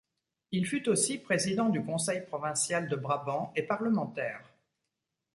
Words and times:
Il 0.51 0.65
fut 0.65 0.89
aussi 0.89 1.19
président 1.19 1.69
du 1.69 1.85
conseil 1.85 2.21
provincial 2.25 2.87
de 2.87 2.95
Brabant 2.95 3.53
et 3.55 3.61
parlementaire. 3.61 4.43